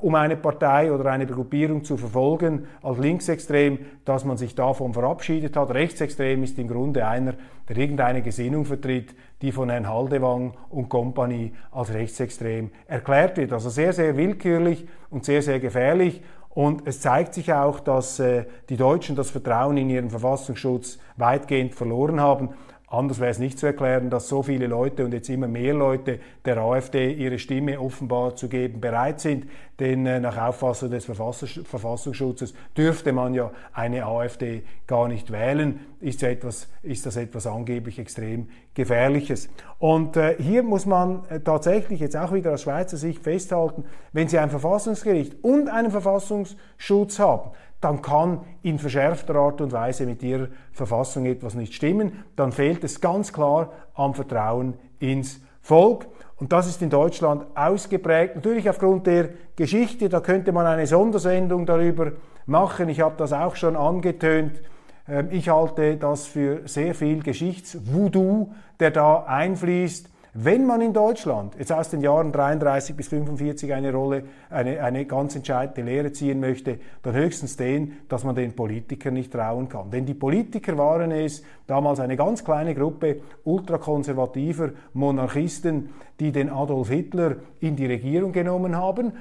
um 0.00 0.14
eine 0.14 0.38
Partei 0.38 0.90
oder 0.90 1.10
eine 1.10 1.26
Gruppierung 1.26 1.84
zu 1.84 1.98
verfolgen 1.98 2.66
als 2.82 2.98
linksextrem, 2.98 3.78
dass 4.06 4.24
man 4.24 4.38
sich 4.38 4.54
davon 4.54 4.94
verabschiedet 4.94 5.54
hat. 5.54 5.74
Rechtsextrem 5.74 6.42
ist 6.44 6.58
im 6.58 6.68
Grunde 6.68 7.06
einer, 7.06 7.34
der 7.68 7.76
irgendeine 7.76 8.22
Gesinnung 8.22 8.64
vertritt, 8.64 9.14
die 9.42 9.52
von 9.52 9.70
Herrn 9.70 9.88
Haldewang 9.88 10.54
und 10.70 10.88
Company 10.88 11.52
als 11.70 11.92
rechtsextrem 11.92 12.70
erklärt 12.86 13.36
wird. 13.36 13.52
Also 13.52 13.70
sehr, 13.70 13.92
sehr 13.92 14.16
willkürlich 14.16 14.86
und 15.10 15.24
sehr, 15.24 15.42
sehr 15.42 15.60
gefährlich. 15.60 16.22
Und 16.50 16.86
es 16.86 17.00
zeigt 17.00 17.34
sich 17.34 17.52
auch, 17.52 17.78
dass 17.78 18.18
äh, 18.18 18.44
die 18.68 18.76
Deutschen 18.76 19.14
das 19.14 19.30
Vertrauen 19.30 19.76
in 19.76 19.90
ihren 19.90 20.10
Verfassungsschutz 20.10 20.98
weitgehend 21.16 21.74
verloren 21.74 22.20
haben. 22.20 22.50
Anders 22.90 23.20
wäre 23.20 23.30
es 23.30 23.38
nicht 23.38 23.58
zu 23.58 23.66
erklären, 23.66 24.08
dass 24.08 24.28
so 24.28 24.42
viele 24.42 24.66
Leute 24.66 25.04
und 25.04 25.12
jetzt 25.12 25.28
immer 25.28 25.46
mehr 25.46 25.74
Leute 25.74 26.20
der 26.46 26.56
AfD 26.56 27.12
ihre 27.12 27.38
Stimme 27.38 27.78
offenbar 27.78 28.34
zu 28.34 28.48
geben 28.48 28.80
bereit 28.80 29.20
sind. 29.20 29.46
Denn 29.78 30.06
äh, 30.06 30.20
nach 30.20 30.38
Auffassung 30.38 30.90
des 30.90 31.04
Verfassungsschutzes 31.04 32.54
dürfte 32.76 33.12
man 33.12 33.34
ja 33.34 33.52
eine 33.74 34.06
AfD 34.06 34.62
gar 34.86 35.06
nicht 35.06 35.30
wählen. 35.30 35.80
Ist, 36.00 36.22
ja 36.22 36.30
etwas, 36.30 36.68
ist 36.82 37.04
das 37.04 37.16
etwas 37.16 37.46
angeblich 37.46 37.98
extrem 37.98 38.48
Gefährliches. 38.72 39.50
Und 39.78 40.16
äh, 40.16 40.36
hier 40.38 40.62
muss 40.62 40.86
man 40.86 41.26
äh, 41.28 41.40
tatsächlich 41.40 42.00
jetzt 42.00 42.16
auch 42.16 42.32
wieder 42.32 42.54
aus 42.54 42.62
Schweizer 42.62 42.96
Sicht 42.96 43.22
festhalten, 43.22 43.84
wenn 44.12 44.28
Sie 44.28 44.38
ein 44.38 44.50
Verfassungsgericht 44.50 45.44
und 45.44 45.68
einen 45.68 45.90
Verfassungsschutz 45.90 47.18
haben, 47.18 47.50
dann 47.80 48.02
kann 48.02 48.40
in 48.62 48.78
verschärfter 48.78 49.36
Art 49.36 49.60
und 49.60 49.72
Weise 49.72 50.04
mit 50.04 50.22
ihrer 50.22 50.48
Verfassung 50.72 51.26
etwas 51.26 51.54
nicht 51.54 51.74
stimmen. 51.74 52.24
Dann 52.34 52.52
fehlt 52.52 52.82
es 52.82 53.00
ganz 53.00 53.32
klar 53.32 53.72
am 53.94 54.14
Vertrauen 54.14 54.74
ins 54.98 55.40
Volk. 55.60 56.06
Und 56.36 56.52
das 56.52 56.66
ist 56.66 56.82
in 56.82 56.90
Deutschland 56.90 57.46
ausgeprägt. 57.54 58.36
Natürlich 58.36 58.68
aufgrund 58.68 59.06
der 59.06 59.30
Geschichte, 59.56 60.08
da 60.08 60.20
könnte 60.20 60.52
man 60.52 60.66
eine 60.66 60.86
Sondersendung 60.86 61.66
darüber 61.66 62.12
machen. 62.46 62.88
Ich 62.88 63.00
habe 63.00 63.14
das 63.16 63.32
auch 63.32 63.56
schon 63.56 63.76
angetönt. 63.76 64.60
Ähm, 65.08 65.28
ich 65.30 65.48
halte 65.48 65.96
das 65.96 66.26
für 66.26 66.66
sehr 66.66 66.94
viel 66.94 67.22
Geschichtsvoodoo, 67.22 68.52
der 68.80 68.90
da 68.90 69.24
einfließt. 69.24 70.10
Wenn 70.40 70.66
man 70.66 70.80
in 70.82 70.92
Deutschland 70.92 71.56
jetzt 71.58 71.72
aus 71.72 71.90
den 71.90 72.00
Jahren 72.00 72.30
33 72.30 72.94
bis 72.94 73.08
45 73.08 73.74
eine 73.74 73.92
Rolle, 73.92 74.22
eine, 74.50 74.80
eine 74.84 75.04
ganz 75.04 75.34
entscheidende 75.34 75.82
Lehre 75.82 76.12
ziehen 76.12 76.38
möchte, 76.38 76.78
dann 77.02 77.14
höchstens 77.14 77.56
den, 77.56 77.94
dass 78.08 78.22
man 78.22 78.36
den 78.36 78.54
Politikern 78.54 79.14
nicht 79.14 79.32
trauen 79.32 79.68
kann. 79.68 79.90
Denn 79.90 80.06
die 80.06 80.14
Politiker 80.14 80.78
waren 80.78 81.10
es, 81.10 81.42
damals 81.66 81.98
eine 81.98 82.16
ganz 82.16 82.44
kleine 82.44 82.76
Gruppe 82.76 83.20
ultrakonservativer 83.42 84.70
Monarchisten, 84.92 85.88
die 86.20 86.30
den 86.30 86.50
Adolf 86.50 86.88
Hitler 86.88 87.36
in 87.58 87.74
die 87.74 87.86
Regierung 87.86 88.30
genommen 88.30 88.76
haben, 88.76 89.14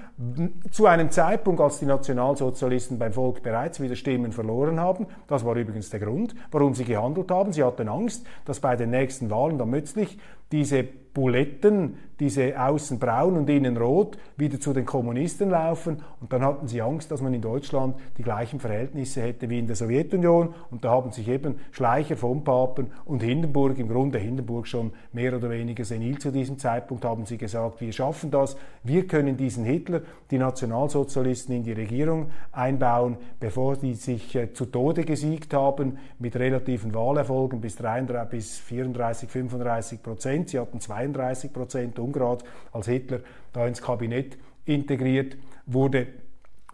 zu 0.69 0.85
einem 0.85 1.09
Zeitpunkt, 1.09 1.61
als 1.61 1.79
die 1.79 1.85
Nationalsozialisten 1.85 2.99
beim 2.99 3.13
Volk 3.13 3.41
bereits 3.41 3.79
wieder 3.79 3.95
Stimmen 3.95 4.33
verloren 4.33 4.79
haben. 4.79 5.07
Das 5.27 5.43
war 5.43 5.55
übrigens 5.55 5.89
der 5.89 5.99
Grund, 5.99 6.35
warum 6.51 6.75
sie 6.75 6.85
gehandelt 6.85 7.31
haben. 7.31 7.53
Sie 7.53 7.63
hatten 7.63 7.87
Angst, 7.87 8.23
dass 8.45 8.59
bei 8.59 8.75
den 8.75 8.91
nächsten 8.91 9.31
Wahlen 9.31 9.57
dann 9.57 9.71
plötzlich 9.71 10.19
diese 10.51 10.87
Buletten, 11.17 11.95
diese 12.19 12.59
außen 12.59 12.99
braun 12.99 13.37
und 13.37 13.49
innen 13.49 13.77
rot, 13.77 14.17
wieder 14.37 14.59
zu 14.59 14.73
den 14.73 14.85
Kommunisten 14.85 15.49
laufen. 15.49 16.01
Und 16.19 16.33
dann 16.33 16.43
hatten 16.43 16.67
sie 16.67 16.81
Angst, 16.81 17.11
dass 17.11 17.21
man 17.21 17.33
in 17.33 17.41
Deutschland 17.41 17.95
die 18.17 18.23
gleichen 18.23 18.59
Verhältnisse 18.59 19.21
hätte 19.21 19.49
wie 19.49 19.59
in 19.59 19.67
der 19.67 19.75
Sowjetunion. 19.75 20.53
Und 20.71 20.83
da 20.83 20.91
haben 20.91 21.11
sich 21.11 21.27
eben 21.27 21.59
Schleicher 21.71 22.17
von 22.17 22.43
Papen 22.43 22.87
und 23.05 23.21
Hindenburg, 23.21 23.77
im 23.77 23.89
Grunde 23.89 24.17
Hindenburg 24.17 24.67
schon 24.67 24.91
mehr 25.13 25.35
oder 25.35 25.49
weniger 25.49 25.85
senil 25.85 26.17
zu 26.17 26.31
diesem 26.31 26.57
Zeitpunkt, 26.57 27.05
haben 27.05 27.25
sie 27.25 27.37
gesagt, 27.37 27.81
wir 27.81 27.91
schaffen 27.91 28.31
das, 28.31 28.57
wir 28.83 29.07
können 29.07 29.37
diesen 29.37 29.63
Hitler, 29.63 30.01
die 30.31 30.37
Nationalsozialisten 30.37 31.55
in 31.55 31.63
die 31.63 31.73
Regierung 31.73 32.31
einbauen, 32.51 33.17
bevor 33.39 33.75
die 33.75 33.93
sich 33.93 34.35
äh, 34.35 34.53
zu 34.53 34.65
Tode 34.65 35.03
gesiegt 35.03 35.53
haben 35.53 35.97
mit 36.19 36.35
relativen 36.35 36.93
Wahlerfolgen 36.93 37.61
bis, 37.61 37.75
33, 37.75 38.29
bis 38.29 38.57
34, 38.59 39.29
35 39.29 40.03
Prozent. 40.03 40.49
Sie 40.49 40.59
hatten 40.59 40.79
32 40.79 41.53
Prozent 41.53 41.99
Ungrad, 42.07 42.43
als 42.71 42.87
Hitler 42.87 43.19
da 43.53 43.67
ins 43.67 43.81
Kabinett 43.81 44.37
integriert 44.65 45.37
wurde. 45.65 46.07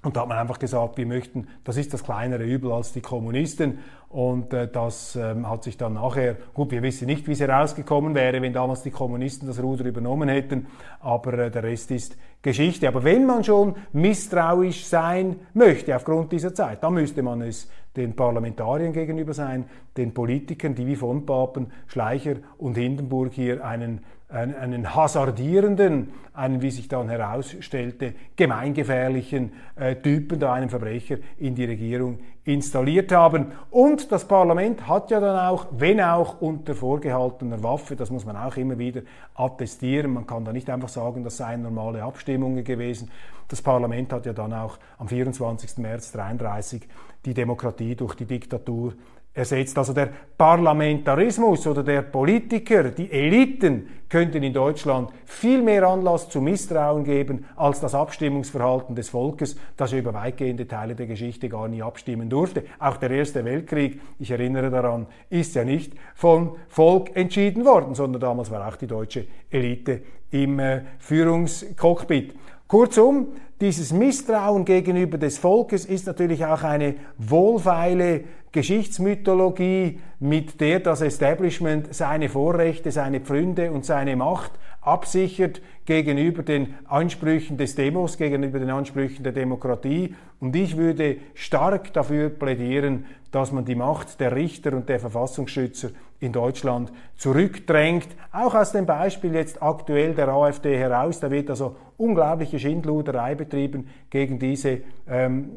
Und 0.03 0.17
da 0.17 0.21
hat 0.21 0.27
man 0.27 0.37
einfach 0.37 0.59
gesagt, 0.59 0.97
wir 0.97 1.05
möchten, 1.05 1.47
das 1.63 1.77
ist 1.77 1.93
das 1.93 2.03
kleinere 2.03 2.43
Übel 2.43 2.73
als 2.73 2.91
die 2.91 2.99
Kommunisten. 2.99 3.79
Und 4.09 4.53
äh, 4.53 4.67
das 4.67 5.15
ähm, 5.15 5.49
hat 5.49 5.63
sich 5.63 5.77
dann 5.77 5.93
nachher, 5.93 6.35
gut, 6.53 6.71
wir 6.71 6.83
wissen 6.83 7.05
nicht, 7.05 7.25
wie 7.27 7.31
es 7.31 7.39
herausgekommen 7.39 8.13
wäre, 8.13 8.41
wenn 8.41 8.53
damals 8.53 8.83
die 8.83 8.91
Kommunisten 8.91 9.47
das 9.47 9.63
Ruder 9.63 9.85
übernommen 9.85 10.27
hätten, 10.27 10.67
aber 10.99 11.33
äh, 11.39 11.51
der 11.51 11.63
Rest 11.63 11.89
ist 11.89 12.17
Geschichte. 12.41 12.87
Aber 12.89 13.03
wenn 13.05 13.25
man 13.25 13.43
schon 13.43 13.75
misstrauisch 13.93 14.85
sein 14.85 15.37
möchte 15.53 15.95
aufgrund 15.95 16.31
dieser 16.33 16.53
Zeit, 16.53 16.83
dann 16.83 16.93
müsste 16.93 17.23
man 17.23 17.41
es 17.41 17.69
den 17.95 18.15
Parlamentariern 18.15 18.91
gegenüber 18.91 19.33
sein, 19.33 19.65
den 19.95 20.13
Politikern, 20.13 20.75
die 20.75 20.85
wie 20.85 20.95
von 20.95 21.25
Papen, 21.25 21.71
Schleicher 21.87 22.35
und 22.57 22.75
Hindenburg 22.75 23.33
hier 23.33 23.65
einen 23.65 24.01
einen 24.33 24.95
hasardierenden, 24.95 26.11
einen, 26.33 26.61
wie 26.61 26.71
sich 26.71 26.87
dann 26.87 27.09
herausstellte, 27.09 28.13
gemeingefährlichen 28.35 29.51
äh, 29.75 29.95
Typen, 29.95 30.39
da 30.39 30.53
einen 30.53 30.69
Verbrecher 30.69 31.17
in 31.37 31.53
die 31.53 31.65
Regierung 31.65 32.19
installiert 32.43 33.11
haben. 33.11 33.51
Und 33.69 34.11
das 34.11 34.27
Parlament 34.27 34.87
hat 34.87 35.11
ja 35.11 35.19
dann 35.19 35.37
auch, 35.37 35.67
wenn 35.71 36.01
auch 36.01 36.41
unter 36.41 36.73
vorgehaltener 36.73 37.61
Waffe, 37.61 37.95
das 37.95 38.09
muss 38.09 38.25
man 38.25 38.35
auch 38.35 38.57
immer 38.57 38.77
wieder 38.79 39.01
attestieren, 39.35 40.13
man 40.13 40.25
kann 40.25 40.43
da 40.43 40.51
nicht 40.51 40.69
einfach 40.69 40.89
sagen, 40.89 41.23
das 41.23 41.37
seien 41.37 41.61
normale 41.61 42.03
Abstimmungen 42.03 42.63
gewesen. 42.63 43.11
Das 43.47 43.61
Parlament 43.61 44.11
hat 44.11 44.25
ja 44.25 44.33
dann 44.33 44.53
auch 44.53 44.79
am 44.97 45.07
24. 45.07 45.77
März 45.77 46.15
1933 46.15 46.87
die 47.25 47.33
Demokratie 47.33 47.95
durch 47.95 48.15
die 48.15 48.25
Diktatur 48.25 48.93
ersetzt. 49.33 49.77
Also 49.77 49.93
der 49.93 50.09
Parlamentarismus 50.37 51.65
oder 51.67 51.83
der 51.83 52.03
Politiker, 52.03 52.83
die 52.83 53.11
Eliten 53.11 53.87
könnten 54.09 54.43
in 54.43 54.53
Deutschland 54.53 55.09
viel 55.25 55.63
mehr 55.63 55.87
Anlass 55.87 56.29
zu 56.29 56.39
Misstrauen 56.39 57.03
geben 57.03 57.45
als 57.55 57.79
das 57.79 57.95
Abstimmungsverhalten 57.95 58.95
des 58.95 59.09
Volkes, 59.09 59.55
das 59.75 59.91
ja 59.91 59.97
über 59.97 60.13
weitgehende 60.13 60.67
Teile 60.67 60.93
der 60.93 61.07
Geschichte 61.07 61.49
gar 61.49 61.67
nie 61.67 61.81
abstimmen 61.81 62.29
durfte. 62.29 62.63
Auch 62.77 62.97
der 62.97 63.09
Erste 63.09 63.43
Weltkrieg, 63.43 63.99
ich 64.19 64.29
erinnere 64.29 64.69
daran, 64.69 65.07
ist 65.31 65.55
ja 65.55 65.63
nicht 65.63 65.93
vom 66.13 66.57
Volk 66.67 67.15
entschieden 67.15 67.65
worden, 67.65 67.95
sondern 67.95 68.21
damals 68.21 68.51
war 68.51 68.67
auch 68.67 68.75
die 68.75 68.87
deutsche 68.87 69.25
Elite 69.49 70.03
im 70.29 70.59
äh, 70.59 70.81
Führungscockpit. 70.99 72.35
Kurzum, 72.74 73.27
dieses 73.62 73.94
Misstrauen 73.94 74.65
gegenüber 74.65 75.20
des 75.20 75.38
Volkes 75.38 75.86
ist 75.86 76.08
natürlich 76.08 76.44
auch 76.44 76.63
eine 76.63 76.96
wohlfeile 77.20 78.24
Geschichtsmythologie, 78.51 80.00
mit 80.20 80.60
der 80.60 80.80
das 80.80 81.01
Establishment 81.01 81.94
seine 81.94 82.30
Vorrechte, 82.30 82.92
seine 82.92 83.20
Pfründe 83.20 83.72
und 83.72 83.86
seine 83.86 84.15
Macht 84.15 84.53
absichert 84.82 85.62
gegenüber 85.86 86.42
den 86.42 86.74
Ansprüchen 86.88 87.58
des 87.58 87.75
Demos, 87.75 88.18
gegenüber 88.18 88.58
den 88.58 88.72
Ansprüchen 88.72 89.22
der 89.24 89.34
Demokratie. 89.34 90.15
Und 90.39 90.56
ich 90.56 90.75
würde 90.75 91.18
stark 91.36 91.94
dafür 91.94 92.30
plädieren, 92.30 93.06
dass 93.30 93.51
man 93.51 93.65
die 93.65 93.75
Macht 93.75 94.20
der 94.20 94.36
Richter 94.36 94.74
und 94.74 94.89
der 94.89 95.00
Verfassungsschützer 95.00 95.89
in 96.24 96.32
Deutschland 96.32 96.92
zurückdrängt. 97.18 98.08
Auch 98.32 98.56
aus 98.56 98.72
dem 98.72 98.86
Beispiel 98.86 99.36
jetzt 99.36 99.62
aktuell 99.62 100.15
der 100.15 100.30
AfD 100.30 100.77
heraus. 100.77 101.20
Da 101.20 101.30
wird 101.30 101.50
also 101.50 101.75
unglaubliche 101.98 102.58
Schindluderei 102.58 103.36
betrieben 103.36 103.89
gegen 104.10 104.39
diese 104.39 104.80
ähm, 105.08 105.50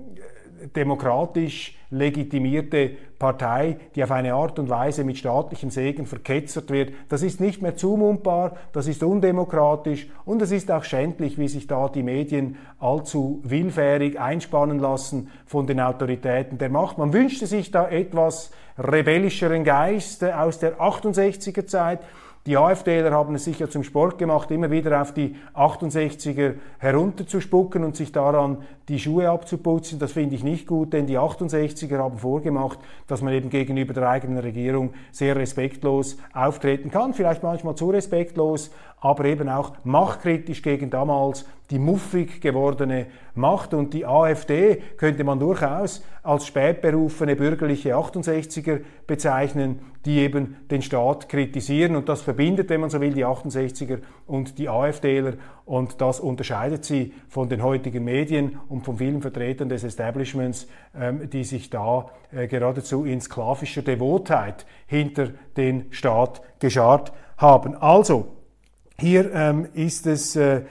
demokratisch 0.74 1.75
legitimierte 1.90 2.90
Partei, 3.18 3.78
die 3.94 4.04
auf 4.04 4.10
eine 4.10 4.34
Art 4.34 4.58
und 4.58 4.68
Weise 4.68 5.04
mit 5.04 5.18
staatlichem 5.18 5.70
Segen 5.70 6.06
verketzert 6.06 6.70
wird. 6.70 6.92
Das 7.08 7.22
ist 7.22 7.40
nicht 7.40 7.62
mehr 7.62 7.76
zumutbar, 7.76 8.56
das 8.72 8.86
ist 8.88 9.02
undemokratisch 9.02 10.08
und 10.24 10.42
es 10.42 10.50
ist 10.50 10.70
auch 10.70 10.84
schändlich, 10.84 11.38
wie 11.38 11.48
sich 11.48 11.66
da 11.66 11.88
die 11.88 12.02
Medien 12.02 12.56
allzu 12.78 13.40
willfährig 13.44 14.20
einspannen 14.20 14.78
lassen 14.78 15.30
von 15.46 15.66
den 15.66 15.80
Autoritäten 15.80 16.58
der 16.58 16.68
Macht. 16.68 16.98
Man 16.98 17.12
wünschte 17.12 17.46
sich 17.46 17.70
da 17.70 17.88
etwas 17.88 18.50
rebellischeren 18.78 19.64
Geist 19.64 20.22
aus 20.24 20.58
der 20.58 20.78
68er 20.78 21.66
Zeit. 21.66 22.00
Die 22.46 22.56
AfDler 22.56 23.10
haben 23.10 23.34
es 23.34 23.42
sicher 23.42 23.68
zum 23.68 23.82
Sport 23.82 24.18
gemacht, 24.18 24.52
immer 24.52 24.70
wieder 24.70 25.02
auf 25.02 25.12
die 25.12 25.34
68er 25.54 26.54
herunterzuspucken 26.78 27.82
und 27.82 27.96
sich 27.96 28.12
daran 28.12 28.58
die 28.88 29.00
Schuhe 29.00 29.28
abzuputzen. 29.30 29.98
Das 29.98 30.12
finde 30.12 30.36
ich 30.36 30.44
nicht 30.44 30.68
gut, 30.68 30.92
denn 30.92 31.08
die 31.08 31.18
68er 31.18 31.98
haben 31.98 32.18
vorgemacht, 32.18 32.78
dass 33.08 33.20
man 33.20 33.32
eben 33.32 33.50
gegenüber 33.50 33.94
der 33.94 34.08
eigenen 34.08 34.38
Regierung 34.38 34.94
sehr 35.10 35.34
respektlos 35.34 36.18
auftreten 36.32 36.92
kann, 36.92 37.14
vielleicht 37.14 37.42
manchmal 37.42 37.74
zu 37.74 37.90
respektlos, 37.90 38.70
aber 39.00 39.24
eben 39.24 39.48
auch 39.48 39.72
machtkritisch 39.82 40.62
gegen 40.62 40.88
damals 40.88 41.46
die 41.70 41.78
muffig 41.78 42.40
gewordene 42.40 43.06
Macht. 43.34 43.74
Und 43.74 43.92
die 43.92 44.06
AfD 44.06 44.76
könnte 44.96 45.24
man 45.24 45.38
durchaus 45.38 46.04
als 46.22 46.46
spätberufene 46.46 47.36
bürgerliche 47.36 47.94
68er 47.94 48.80
bezeichnen, 49.06 49.80
die 50.04 50.18
eben 50.18 50.56
den 50.70 50.82
Staat 50.82 51.28
kritisieren. 51.28 51.96
Und 51.96 52.08
das 52.08 52.22
verbindet, 52.22 52.70
wenn 52.70 52.80
man 52.80 52.90
so 52.90 53.00
will, 53.00 53.12
die 53.12 53.26
68er 53.26 53.98
und 54.26 54.58
die 54.58 54.68
AfDler. 54.68 55.34
Und 55.64 56.00
das 56.00 56.20
unterscheidet 56.20 56.84
sie 56.84 57.12
von 57.28 57.48
den 57.48 57.62
heutigen 57.62 58.04
Medien 58.04 58.58
und 58.68 58.84
von 58.84 58.98
vielen 58.98 59.20
Vertretern 59.20 59.68
des 59.68 59.84
Establishments, 59.84 60.68
ähm, 60.98 61.28
die 61.28 61.44
sich 61.44 61.70
da 61.70 62.06
äh, 62.32 62.46
geradezu 62.46 63.04
in 63.04 63.20
sklavischer 63.20 63.82
Devotheit 63.82 64.66
hinter 64.86 65.30
den 65.56 65.86
Staat 65.90 66.40
geschart 66.60 67.12
haben. 67.36 67.76
Also, 67.76 68.35
hier 68.98 69.32
ähm, 69.34 69.68
ist 69.74 70.06
es 70.06 70.36
äh, 70.36 70.62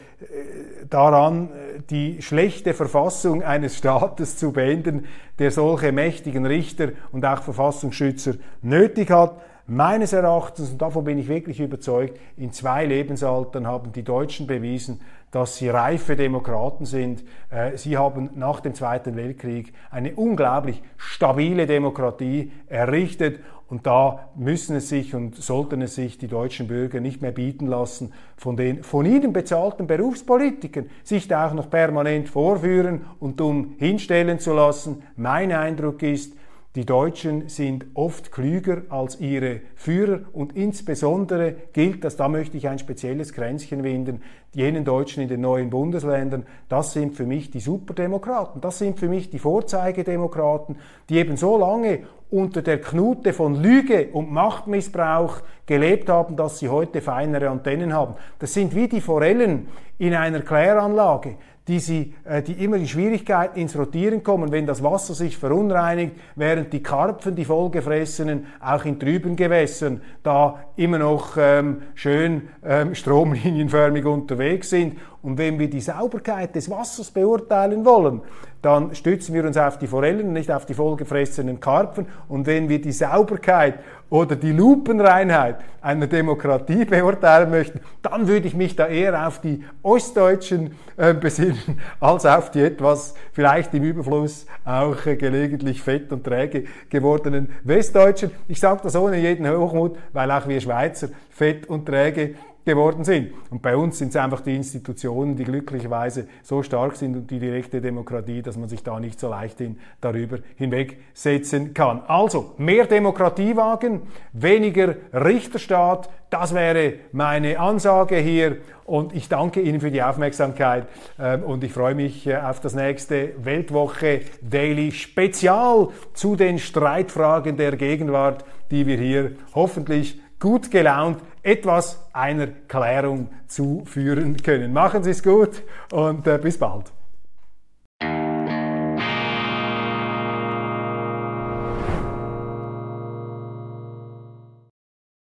daran, 0.90 1.50
die 1.90 2.22
schlechte 2.22 2.74
Verfassung 2.74 3.44
eines 3.44 3.78
Staates 3.78 4.38
zu 4.38 4.52
beenden, 4.52 5.06
der 5.40 5.52
solche 5.52 5.92
mächtigen 5.92 6.46
Richter 6.46 6.90
und 7.12 7.26
auch 7.26 7.44
Verfassungsschützer 7.44 8.36
nötig 8.62 9.12
hat. 9.12 9.40
Meines 9.68 10.14
Erachtens, 10.14 10.72
und 10.72 10.82
davon 10.82 11.06
bin 11.06 11.18
ich 11.18 11.28
wirklich 11.28 11.60
überzeugt, 11.60 12.20
in 12.38 12.52
zwei 12.52 12.86
Lebensaltern 12.86 13.66
haben 13.66 13.92
die 13.92 14.04
Deutschen 14.04 14.46
bewiesen, 14.46 15.02
dass 15.32 15.58
sie 15.58 15.70
reife 15.70 16.16
Demokraten 16.16 16.86
sind. 16.86 17.24
Äh, 17.50 17.76
sie 17.78 17.98
haben 17.98 18.30
nach 18.36 18.60
dem 18.60 18.74
Zweiten 18.74 19.16
Weltkrieg 19.16 19.74
eine 19.90 20.16
unglaublich 20.16 20.82
stabile 20.98 21.66
Demokratie 21.66 22.52
errichtet 22.68 23.40
und 23.68 23.88
da 23.88 24.30
müssen 24.36 24.76
es 24.76 24.90
sich 24.90 25.16
und 25.16 25.36
sollten 25.36 25.82
es 25.82 25.96
sich 25.96 26.18
die 26.18 26.28
deutschen 26.28 26.68
Bürger 26.68 27.00
nicht 27.00 27.22
mehr 27.22 27.32
bieten 27.32 27.66
lassen, 27.66 28.14
von 28.38 28.56
den 28.56 28.84
von 28.84 29.06
ihnen 29.06 29.34
bezahlten 29.34 29.88
Berufspolitikern 29.88 30.90
sich 31.04 31.28
da 31.28 31.48
auch 31.48 31.54
noch 31.54 31.70
permanent 31.70 32.30
vorführen 32.30 33.06
und 33.20 33.40
dumm 33.40 33.74
hinstellen 33.78 34.40
zu 34.40 34.54
lassen. 34.54 35.02
Mein 35.16 35.52
Eindruck 35.52 36.04
ist, 36.04 36.34
die 36.76 36.86
Deutschen 36.86 37.48
sind 37.48 37.86
oft 37.94 38.34
klüger 38.34 38.82
als 38.90 39.22
ihre 39.22 39.62
Führer 39.76 40.22
und 40.34 40.58
insbesondere 40.58 41.56
gilt 41.72 42.04
das, 42.04 42.18
da 42.18 42.28
möchte 42.28 42.58
ich 42.58 42.68
ein 42.68 42.80
spezielles 42.80 43.32
Kränzchen 43.32 43.84
winden, 43.84 44.22
jenen 44.54 44.84
Deutschen 44.84 45.24
in 45.24 45.30
den 45.30 45.42
neuen 45.42 45.70
Bundesländern, 45.70 46.46
das 46.68 46.92
sind 46.92 47.16
für 47.16 47.26
mich 47.26 47.50
die 47.50 47.62
Superdemokraten, 47.62 48.60
das 48.60 48.80
sind 48.80 49.00
für 49.00 49.08
mich 49.08 49.30
die 49.30 49.40
Vorzeigedemokraten, 49.40 50.76
die 51.10 51.18
eben 51.18 51.38
so 51.38 51.58
lange 51.58 52.00
unter 52.30 52.62
der 52.62 52.82
Knute 52.82 53.32
von 53.32 53.56
Lüge 53.56 54.10
und 54.12 54.32
Machtmissbrauch 54.32 55.42
gelebt 55.66 56.10
haben, 56.10 56.36
dass 56.36 56.60
sie 56.60 56.68
heute 56.68 57.00
feinere 57.00 57.50
Antennen 57.50 57.94
haben. 57.94 58.16
Das 58.40 58.54
sind 58.54 58.76
wie 58.76 58.90
die 58.90 59.00
Forellen 59.00 59.68
in 59.98 60.14
einer 60.14 60.42
Kläranlage 60.42 61.36
die, 61.68 61.80
sie, 61.80 62.14
äh, 62.26 62.42
die 62.44 62.64
immer 62.64 62.78
in 62.78 62.88
Schwierigkeiten 62.88 63.60
ins 63.60 63.78
Rotieren 63.78 64.24
kommen, 64.24 64.52
wenn 64.52 64.68
das 64.68 64.84
Wasser 64.84 65.14
sich 65.14 65.38
verunreinigt, 65.38 66.16
während 66.36 66.72
die 66.74 66.84
Karpfen, 66.84 67.36
die 67.36 67.46
vollgefressenen, 67.46 68.48
auch 68.60 68.86
in 68.86 69.00
trüben 69.00 69.36
Gewässern 69.36 70.02
da 70.22 70.60
immer 70.76 71.00
noch 71.00 71.38
ähm, 71.38 71.82
schön 71.96 72.50
ähm, 72.64 72.94
stromlinienförmig 72.96 74.06
unterwegs 74.06 74.70
sind. 74.70 74.98
Und 75.26 75.40
wenn 75.40 75.58
wir 75.58 75.68
die 75.68 75.82
Sauberkeit 75.82 76.54
des 76.54 76.70
Wassers 76.70 77.10
beurteilen 77.10 77.84
wollen, 77.84 78.22
dann 78.62 78.94
stützen 78.94 79.34
wir 79.34 79.44
uns 79.44 79.58
auf 79.58 79.80
die 79.80 79.88
Forellen, 79.88 80.34
nicht 80.34 80.52
auf 80.52 80.68
die 80.68 80.76
vollgefressenen 80.76 81.60
Karpfen. 81.60 82.06
Und 82.30 82.46
wenn 82.46 82.70
wir 82.70 82.80
die 82.80 82.92
Sauberkeit 82.92 83.80
oder 84.12 84.36
die 84.36 84.52
Lupenreinheit 84.52 85.58
einer 85.82 86.06
Demokratie 86.06 86.86
beurteilen 86.86 87.50
möchten, 87.50 87.80
dann 88.04 88.28
würde 88.28 88.48
ich 88.48 88.54
mich 88.54 88.76
da 88.76 88.86
eher 88.86 89.28
auf 89.28 89.42
die 89.42 89.64
Ostdeutschen 89.82 90.76
äh, 90.96 91.16
besinnen, 91.16 91.82
als 92.00 92.28
auf 92.28 92.52
die 92.52 92.62
etwas 92.62 93.16
vielleicht 93.32 93.74
im 93.74 93.82
Überfluss 93.82 94.46
auch 94.64 95.08
äh, 95.08 95.16
gelegentlich 95.16 95.82
fett 95.82 96.12
und 96.12 96.24
träge 96.24 96.66
gewordenen 96.92 97.50
Westdeutschen. 97.64 98.30
Ich 98.48 98.60
sage 98.60 98.82
das 98.84 98.96
ohne 98.96 99.18
jeden 99.18 99.50
Hochmut, 99.50 99.98
weil 100.14 100.30
auch 100.30 100.48
wir 100.48 100.62
Schweizer 100.62 101.10
fett 101.32 101.68
und 101.68 101.88
träge 101.88 102.36
geworden 102.66 103.04
sind. 103.04 103.32
Und 103.52 103.62
bei 103.62 103.78
uns 103.78 104.00
sind 104.00 104.10
es 104.10 104.16
einfach 104.16 104.42
die 104.42 104.56
Institutionen, 104.56 105.36
die 105.36 105.44
glücklicherweise 105.44 106.28
so 106.44 106.64
stark 106.64 106.96
sind 106.96 107.16
und 107.16 107.32
die 107.32 107.40
direkte 107.40 107.80
Demokratie, 107.80 108.42
dass 108.42 108.58
man 108.58 108.68
sich 108.68 108.84
da 108.84 109.00
nicht 109.00 109.20
so 109.20 109.30
leicht 109.30 109.60
hin, 109.60 109.78
darüber 110.02 110.40
hinwegsetzen 110.56 111.74
kann. 111.74 112.02
Also 112.08 112.54
mehr 112.58 112.86
Demokratie 112.86 113.56
wagen, 113.56 114.02
weniger 114.34 114.96
Richterstaat, 115.14 116.10
das 116.30 116.54
wäre 116.54 116.94
meine 117.12 117.60
Ansage 117.60 118.18
hier. 118.18 118.58
Und 118.84 119.16
ich 119.16 119.30
danke 119.30 119.62
Ihnen 119.62 119.80
für 119.80 119.90
die 119.90 120.04
Aufmerksamkeit 120.04 120.88
ähm, 121.20 121.44
und 121.44 121.64
ich 121.64 121.72
freue 121.72 121.96
mich 121.96 122.28
äh, 122.28 122.36
auf 122.36 122.60
das 122.60 122.76
nächste 122.76 123.32
Weltwoche 123.44 124.22
Daily 124.42 124.92
Spezial 124.92 125.90
zu 126.14 126.36
den 126.36 126.60
Streitfragen 126.60 127.58
der 127.58 127.78
Gegenwart, 127.78 128.44
die 128.72 128.86
wir 128.86 128.98
hier 128.98 129.32
hoffentlich 129.56 130.20
gut 130.40 130.72
gelaunt 130.72 131.22
etwas 131.44 132.08
einer 132.14 132.48
Klärung 132.48 133.30
zuführen 133.48 134.38
können. 134.38 134.74
Machen 134.74 135.04
Sie 135.04 135.12
es 135.12 135.22
gut 135.22 135.64
und 135.92 136.26
äh, 136.28 136.40
bis 136.42 136.58
bald. 136.58 136.92